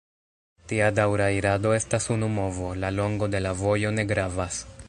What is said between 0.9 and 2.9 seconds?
daŭra irado estas unu movo: